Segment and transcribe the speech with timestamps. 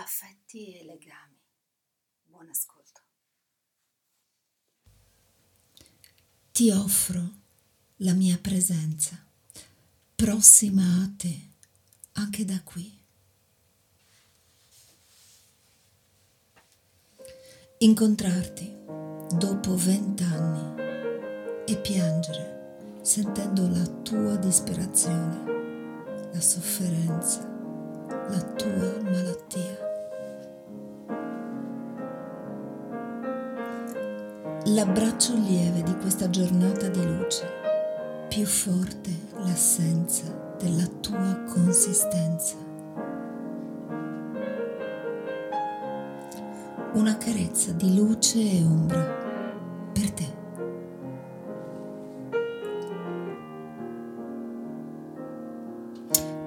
[0.00, 1.38] affetti e legami.
[2.24, 3.00] Buon ascolto.
[6.52, 7.38] Ti offro
[7.96, 9.24] la mia presenza,
[10.14, 11.48] prossima a te,
[12.12, 12.98] anche da qui.
[17.78, 18.76] Incontrarti
[19.38, 20.82] dopo vent'anni
[21.66, 22.60] e piangere
[23.02, 27.40] sentendo la tua disperazione, la sofferenza,
[28.28, 29.69] la tua malattia.
[34.66, 37.46] L'abbraccio lieve di questa giornata di luce,
[38.28, 42.56] più forte l'assenza della tua consistenza.
[46.92, 49.02] Una carezza di luce e ombra
[49.94, 50.28] per te.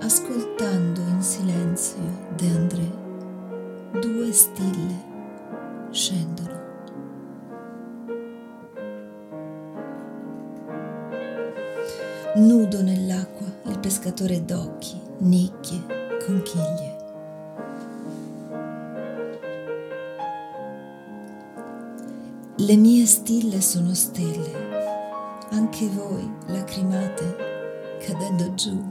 [0.02, 2.02] Ascoltando in silenzio
[2.36, 2.92] De André,
[4.00, 5.12] due stille
[5.90, 6.33] scendono.
[12.36, 15.84] Nudo nell'acqua il pescatore d'occhi, nicchie,
[16.26, 16.98] conchiglie.
[22.56, 24.52] Le mie stille sono stelle,
[25.52, 27.36] anche voi lacrimate
[28.00, 28.84] cadendo giù.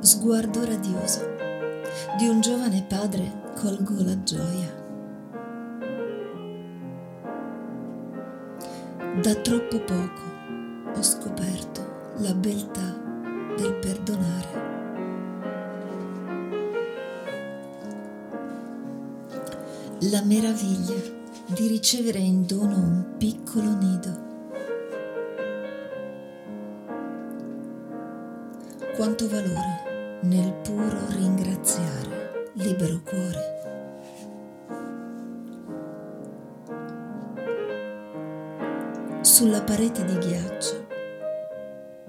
[0.00, 1.36] Sguardo radioso
[2.16, 4.87] di un giovane padre colgo la gioia.
[9.16, 10.20] Da troppo poco
[10.94, 12.96] ho scoperto la beltà
[13.56, 14.46] del perdonare.
[20.10, 20.94] La meraviglia
[21.46, 24.26] di ricevere in dono un piccolo nido.
[28.94, 33.57] Quanto valore nel puro ringraziare, libero cuore.
[39.38, 40.86] Sulla parete di ghiaccio.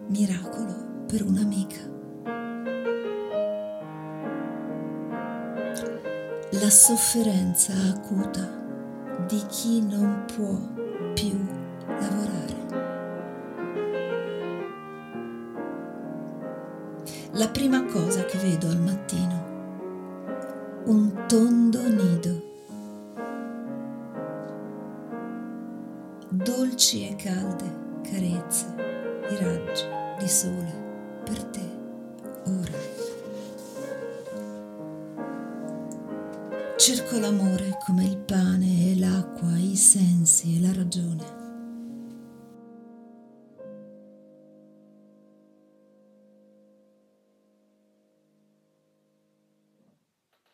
[0.08, 1.78] Miracolo per un'amica.
[6.60, 8.50] La sofferenza acuta
[9.28, 10.58] di chi non può
[11.14, 11.40] più
[11.86, 12.66] lavorare.
[17.34, 19.46] La prima cosa che vedo al mattino,
[20.86, 21.80] un tondo
[26.80, 27.66] dolci e calde
[28.10, 28.66] carezze,
[29.30, 29.84] i raggi
[30.18, 30.74] di sole
[31.26, 31.60] per te
[32.46, 32.78] ora.
[36.78, 39.39] Cerco l'amore come il pane e l'acqua,